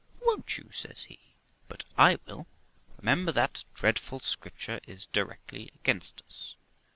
'Won't 0.25 0.57
you?' 0.57 0.71
says 0.81 1.03
he;' 1.03 1.19
but 1.69 1.83
I 1.95 2.17
will. 2.25 2.47
Remember 2.97 3.31
that 3.33 3.65
dreadful 3.75 4.19
Scripture 4.19 4.79
is 4.87 5.05
directly 5.05 5.69
against 5.75 6.23
us. 6.27 6.55